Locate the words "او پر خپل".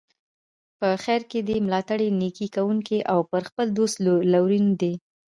3.11-3.67